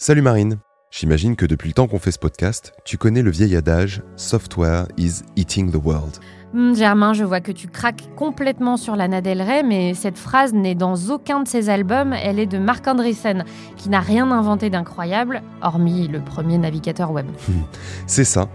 [0.00, 0.58] Salut Marine
[0.92, 4.86] J'imagine que depuis le temps qu'on fait ce podcast, tu connais le vieil adage Software
[4.96, 6.20] is eating the world.
[6.54, 10.54] Hmm, Germain, je vois que tu craques complètement sur Lana Del Rey, mais cette phrase
[10.54, 12.12] n'est dans aucun de ses albums.
[12.12, 13.44] Elle est de Mark Andreessen,
[13.76, 17.26] qui n'a rien inventé d'incroyable, hormis le premier navigateur web.
[18.06, 18.48] C'est ça.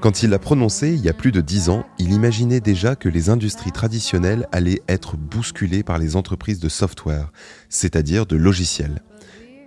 [0.00, 3.08] Quand il l'a prononcé il y a plus de dix ans, il imaginait déjà que
[3.08, 7.30] les industries traditionnelles allaient être bousculées par les entreprises de software,
[7.68, 9.00] c'est-à-dire de logiciels.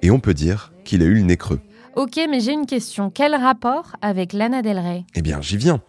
[0.01, 1.61] Et on peut dire qu'il a eu le nez creux.
[1.95, 3.09] Ok, mais j'ai une question.
[3.09, 5.03] Quel rapport avec Lana Del Rey?
[5.15, 5.81] Eh bien, j'y viens.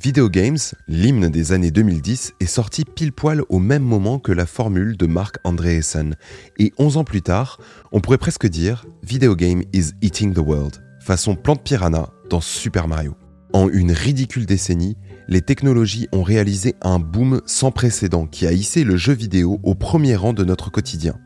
[0.00, 4.46] Video Games, l'hymne des années 2010, est sorti pile poil au même moment que la
[4.46, 6.16] formule de Mark Andreessen.
[6.58, 7.58] Et 11 ans plus tard,
[7.92, 12.88] on pourrait presque dire Video Game is eating the world, façon plante piranha dans Super
[12.88, 13.14] Mario.
[13.52, 14.96] En une ridicule décennie,
[15.28, 19.74] les technologies ont réalisé un boom sans précédent qui a hissé le jeu vidéo au
[19.74, 21.18] premier rang de notre quotidien.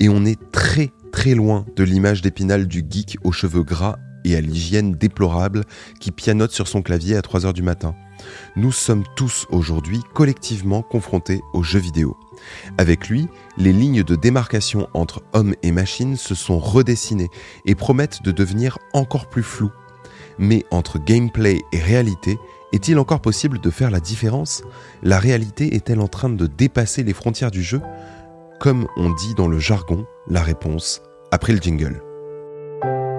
[0.00, 4.36] Et on est très très loin de l'image d'épinal du geek aux cheveux gras et
[4.36, 5.64] à l'hygiène déplorable
[6.00, 7.94] qui pianote sur son clavier à 3h du matin.
[8.56, 12.16] Nous sommes tous aujourd'hui collectivement confrontés aux jeux vidéo.
[12.76, 17.30] Avec lui, les lignes de démarcation entre homme et machine se sont redessinées
[17.64, 19.72] et promettent de devenir encore plus floues.
[20.38, 22.38] Mais entre gameplay et réalité,
[22.72, 24.62] est-il encore possible de faire la différence?
[25.02, 27.80] La réalité est-elle en train de dépasser les frontières du jeu?
[28.60, 32.02] Comme on dit dans le jargon, la réponse après le jingle.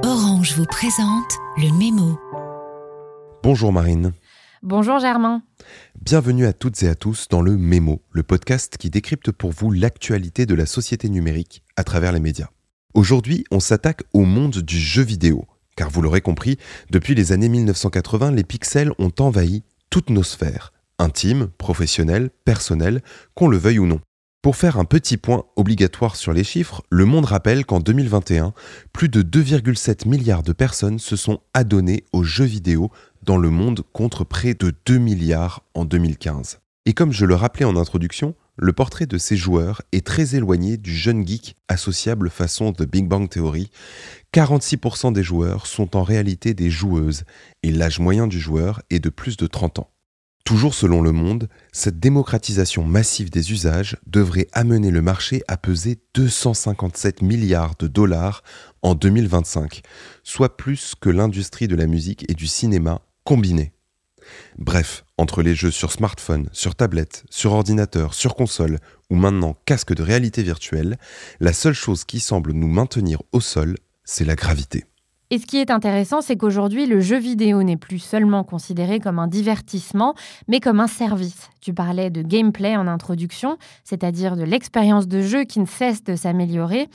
[0.04, 2.20] Orange vous présente le mémo.
[3.42, 4.12] Bonjour Marine.
[4.64, 5.42] Bonjour Germain.
[6.02, 9.72] Bienvenue à toutes et à tous dans le Mémo, le podcast qui décrypte pour vous
[9.72, 12.50] l'actualité de la société numérique à travers les médias.
[12.94, 15.46] Aujourd'hui, on s'attaque au monde du jeu vidéo,
[15.78, 16.58] car vous l'aurez compris,
[16.90, 23.02] depuis les années 1980, les pixels ont envahi toutes nos sphères, intimes, professionnelles, personnelles,
[23.36, 24.02] qu'on le veuille ou non.
[24.42, 28.54] Pour faire un petit point obligatoire sur les chiffres, Le Monde rappelle qu'en 2021,
[28.94, 32.90] plus de 2,7 milliards de personnes se sont adonnées aux jeux vidéo
[33.22, 36.60] dans le monde contre près de 2 milliards en 2015.
[36.86, 40.78] Et comme je le rappelais en introduction, le portrait de ces joueurs est très éloigné
[40.78, 43.70] du jeune geek associable façon The Big Bang Theory.
[44.34, 47.26] 46% des joueurs sont en réalité des joueuses
[47.62, 49.90] et l'âge moyen du joueur est de plus de 30 ans.
[50.50, 56.00] Toujours selon Le Monde, cette démocratisation massive des usages devrait amener le marché à peser
[56.16, 58.42] 257 milliards de dollars
[58.82, 59.84] en 2025,
[60.24, 63.74] soit plus que l'industrie de la musique et du cinéma combinés.
[64.58, 68.80] Bref, entre les jeux sur smartphone, sur tablette, sur ordinateur, sur console
[69.12, 70.98] ou maintenant casque de réalité virtuelle,
[71.40, 74.86] la seule chose qui semble nous maintenir au sol, c'est la gravité.
[75.32, 79.20] Et ce qui est intéressant, c'est qu'aujourd'hui, le jeu vidéo n'est plus seulement considéré comme
[79.20, 80.16] un divertissement,
[80.48, 81.50] mais comme un service.
[81.62, 86.16] Tu parlais de gameplay en introduction, c'est-à-dire de l'expérience de jeu qui ne cesse de
[86.16, 86.88] s'améliorer.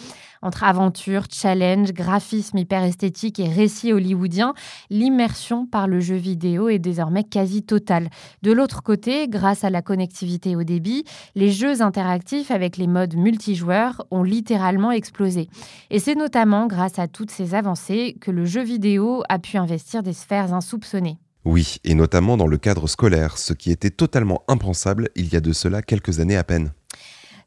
[0.43, 4.53] Entre aventure, challenge, graphisme hyper esthétique et récit hollywoodien,
[4.91, 8.11] l'immersion par le jeu vidéo est désormais quasi totale.
[8.43, 13.17] De l'autre côté, grâce à la connectivité au débit, les jeux interactifs avec les modes
[13.17, 15.49] multijoueurs ont littéralement explosé.
[15.91, 20.03] Et c'est notamment grâce à toutes ces avancées que le jeu vidéo a pu investir
[20.03, 21.19] des sphères insoupçonnées.
[21.45, 25.43] Oui, et notamment dans le cadre scolaire, ce qui était totalement impensable il y a
[25.43, 26.73] de cela quelques années à peine.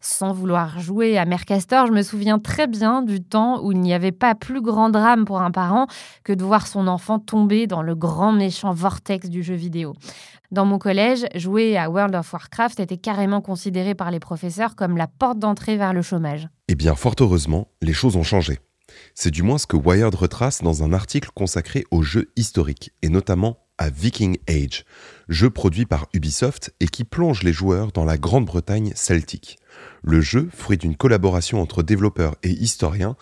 [0.01, 3.95] Sans vouloir jouer à Mercastor, je me souviens très bien du temps où il n'y
[3.95, 5.87] avait pas plus grand drame pour un parent
[6.23, 9.95] que de voir son enfant tomber dans le grand méchant vortex du jeu vidéo.
[10.51, 14.95] Dans mon collège, jouer à World of Warcraft était carrément considéré par les professeurs comme
[14.95, 16.47] la porte d'entrée vers le chômage.
[16.67, 18.59] Eh bien, fort heureusement, les choses ont changé.
[19.15, 23.09] C'est du moins ce que Wired retrace dans un article consacré aux jeux historiques, et
[23.09, 24.85] notamment à Viking Age,
[25.29, 29.59] jeu produit par Ubisoft et qui plonge les joueurs dans la Grande-Bretagne celtique.
[30.01, 33.15] Le jeu, fruit d'une collaboration entre développeurs et historiens,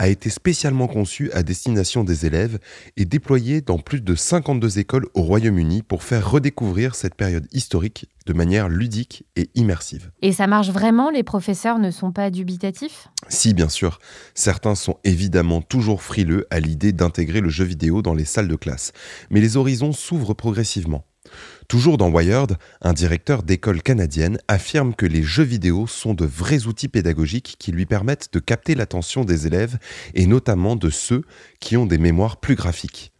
[0.00, 2.58] a été spécialement conçu à destination des élèves
[2.96, 8.08] et déployé dans plus de 52 écoles au Royaume-Uni pour faire redécouvrir cette période historique
[8.24, 10.10] de manière ludique et immersive.
[10.22, 11.10] Et ça marche vraiment?
[11.10, 13.08] Les professeurs ne sont pas dubitatifs?
[13.28, 13.98] Si, bien sûr.
[14.34, 18.56] Certains sont évidemment toujours frileux à l'idée d'intégrer le jeu vidéo dans les salles de
[18.56, 18.92] classe,
[19.28, 21.04] mais les horizons s'ouvrent progressivement.
[21.68, 26.66] Toujours dans Wired, un directeur d'école canadienne affirme que les jeux vidéo sont de vrais
[26.66, 29.78] outils pédagogiques qui lui permettent de capter l'attention des élèves
[30.14, 31.22] et notamment de ceux
[31.60, 33.12] qui ont des mémoires plus graphiques.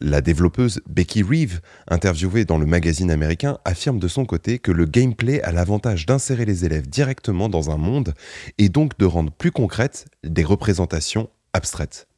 [0.00, 4.84] La développeuse Becky Reeve, interviewée dans le magazine américain, affirme de son côté que le
[4.84, 8.14] gameplay a l'avantage d'insérer les élèves directement dans un monde
[8.58, 12.08] et donc de rendre plus concrètes des représentations abstraites.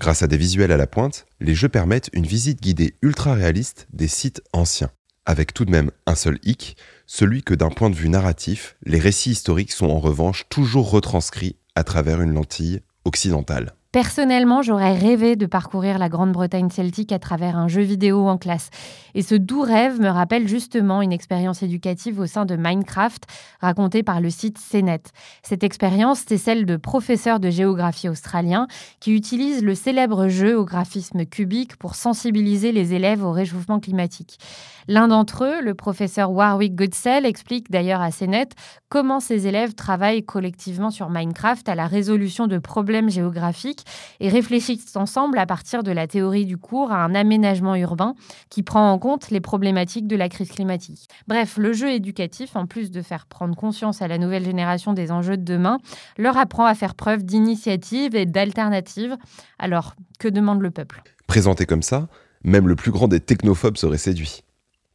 [0.00, 3.86] Grâce à des visuels à la pointe, les jeux permettent une visite guidée ultra réaliste
[3.92, 4.90] des sites anciens.
[5.26, 8.98] Avec tout de même un seul hic, celui que d'un point de vue narratif, les
[8.98, 13.74] récits historiques sont en revanche toujours retranscrits à travers une lentille occidentale.
[13.94, 18.70] Personnellement, j'aurais rêvé de parcourir la Grande-Bretagne celtique à travers un jeu vidéo en classe.
[19.14, 23.22] Et ce doux rêve me rappelle justement une expérience éducative au sein de Minecraft,
[23.60, 25.02] racontée par le site CNET.
[25.44, 28.66] Cette expérience, c'est celle de professeurs de géographie australiens
[28.98, 34.40] qui utilisent le célèbre jeu au graphisme cubique pour sensibiliser les élèves au réchauffement climatique.
[34.88, 38.48] L'un d'entre eux, le professeur Warwick Goodsell, explique d'ailleurs à CNET
[38.88, 43.83] comment ses élèves travaillent collectivement sur Minecraft à la résolution de problèmes géographiques
[44.20, 48.14] et réfléchissent ensemble à partir de la théorie du cours à un aménagement urbain
[48.50, 51.08] qui prend en compte les problématiques de la crise climatique.
[51.26, 55.10] Bref, le jeu éducatif, en plus de faire prendre conscience à la nouvelle génération des
[55.10, 55.78] enjeux de demain,
[56.18, 59.16] leur apprend à faire preuve d'initiative et d'alternative.
[59.58, 61.02] Alors, que demande le peuple?
[61.26, 62.08] Présenté comme ça,
[62.42, 64.42] même le plus grand des technophobes serait séduit.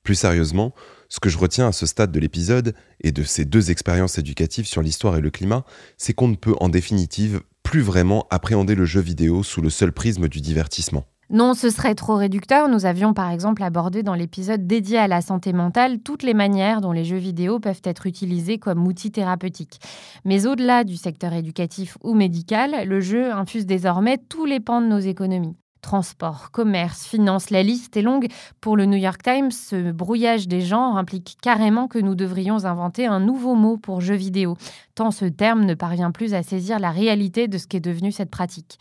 [0.04, 0.74] Plus sérieusement,
[1.10, 4.66] ce que je retiens à ce stade de l'épisode et de ces deux expériences éducatives
[4.66, 5.66] sur l'histoire et le climat,
[5.98, 9.92] c'est qu'on ne peut en définitive plus vraiment appréhender le jeu vidéo sous le seul
[9.92, 11.04] prisme du divertissement.
[11.30, 12.68] Non, ce serait trop réducteur.
[12.68, 16.82] Nous avions par exemple abordé dans l'épisode dédié à la santé mentale toutes les manières
[16.82, 19.80] dont les jeux vidéo peuvent être utilisés comme outils thérapeutiques.
[20.26, 24.88] Mais au-delà du secteur éducatif ou médical, le jeu infuse désormais tous les pans de
[24.88, 25.56] nos économies.
[25.82, 28.28] Transport, commerce, finance, la liste est longue.
[28.60, 33.06] Pour le New York Times, ce brouillage des genres implique carrément que nous devrions inventer
[33.06, 34.58] un nouveau mot pour jeu vidéo,
[34.96, 38.30] tant ce terme ne parvient plus à saisir la réalité de ce qu'est devenu cette
[38.30, 38.78] pratique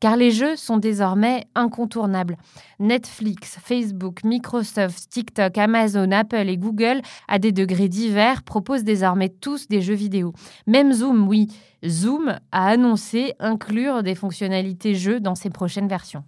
[0.00, 2.36] car les jeux sont désormais incontournables.
[2.78, 9.68] Netflix, Facebook, Microsoft, TikTok, Amazon, Apple et Google, à des degrés divers, proposent désormais tous
[9.68, 10.32] des jeux vidéo.
[10.66, 11.48] Même Zoom, oui,
[11.86, 16.24] Zoom a annoncé inclure des fonctionnalités jeux dans ses prochaines versions.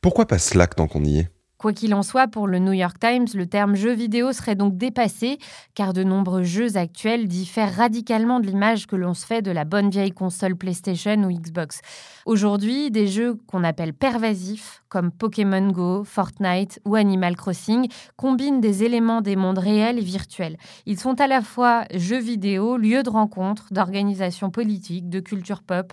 [0.00, 1.28] Pourquoi pas Slack tant qu'on y est?
[1.62, 4.76] Quoi qu'il en soit, pour le New York Times, le terme jeu vidéo serait donc
[4.76, 5.38] dépassé,
[5.76, 9.64] car de nombreux jeux actuels diffèrent radicalement de l'image que l'on se fait de la
[9.64, 11.80] bonne vieille console PlayStation ou Xbox.
[12.26, 17.86] Aujourd'hui, des jeux qu'on appelle pervasifs, comme Pokémon Go, Fortnite ou Animal Crossing,
[18.16, 20.56] combinent des éléments des mondes réels et virtuels.
[20.86, 25.92] Ils sont à la fois jeux vidéo, lieux de rencontre, d'organisation politique, de culture pop,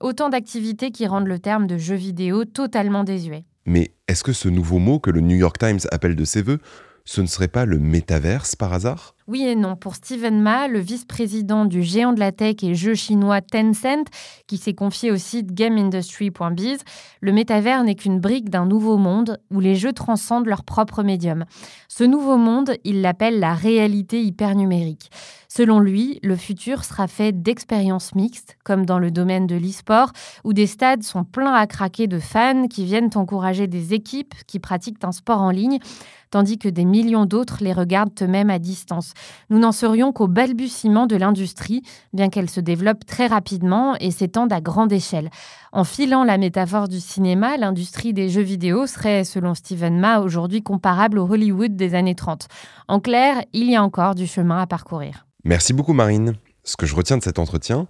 [0.00, 3.44] autant d'activités qui rendent le terme de jeu vidéo totalement désuet.
[3.66, 6.58] Mais est-ce que ce nouveau mot que le New York Times appelle de ses voeux,
[7.04, 9.14] ce ne serait pas le métaverse par hasard?
[9.26, 9.76] Oui et non.
[9.76, 14.06] Pour Steven Ma, le vice-président du géant de la tech et jeu chinois Tencent,
[14.46, 16.78] qui s'est confié au site GameIndustry.biz,
[17.20, 21.44] le métavers n'est qu'une brique d'un nouveau monde où les jeux transcendent leur propre médium.
[21.88, 25.10] Ce nouveau monde, il l'appelle la réalité hypernumérique.
[25.52, 30.12] Selon lui, le futur sera fait d'expériences mixtes, comme dans le domaine de l'e-sport,
[30.44, 34.60] où des stades sont pleins à craquer de fans qui viennent encourager des équipes qui
[34.60, 35.80] pratiquent un sport en ligne,
[36.30, 39.12] tandis que des millions d'autres les regardent eux-mêmes à distance.
[39.50, 41.82] Nous n'en serions qu'au balbutiement de l'industrie,
[42.12, 45.30] bien qu'elle se développe très rapidement et s'étende à grande échelle.
[45.72, 50.62] En filant la métaphore du cinéma, l'industrie des jeux vidéo serait, selon Steven Ma, aujourd'hui
[50.62, 52.48] comparable au Hollywood des années 30.
[52.88, 55.26] En clair, il y a encore du chemin à parcourir.
[55.44, 56.34] Merci beaucoup Marine.
[56.64, 57.88] Ce que je retiens de cet entretien,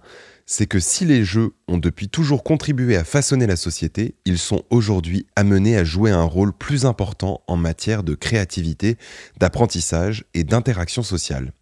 [0.53, 4.63] c'est que si les jeux ont depuis toujours contribué à façonner la société, ils sont
[4.69, 8.97] aujourd'hui amenés à jouer un rôle plus important en matière de créativité,
[9.39, 11.53] d'apprentissage et d'interaction sociale.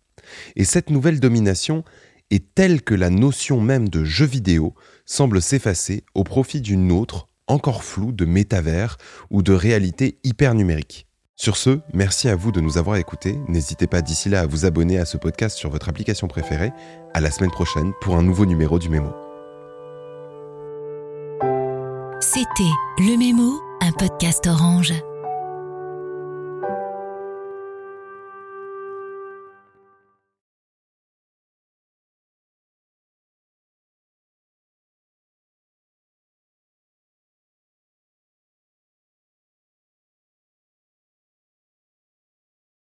[0.55, 1.83] Et cette nouvelle domination
[2.31, 4.73] est telle que la notion même de jeu vidéo
[5.05, 8.97] semble s'effacer au profit d'une autre, encore floue, de métavers
[9.29, 11.08] ou de réalité hyper numérique.
[11.39, 13.39] Sur ce, merci à vous de nous avoir écoutés.
[13.47, 16.73] N'hésitez pas d'ici là à vous abonner à ce podcast sur votre application préférée.
[17.13, 19.09] À la semaine prochaine pour un nouveau numéro du Mémo.
[22.19, 24.93] C'était Le Mémo, un podcast orange.